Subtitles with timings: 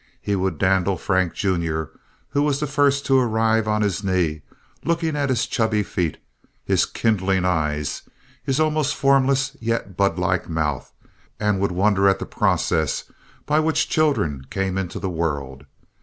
[0.19, 1.83] He would dandle Frank, Jr.,
[2.29, 4.41] who was the first to arrive, on his knee,
[4.83, 6.17] looking at his chubby feet,
[6.65, 8.01] his kindling eyes,
[8.43, 10.91] his almost formless yet bud like mouth,
[11.39, 13.11] and wonder at the process
[13.45, 15.65] by which children came into the world.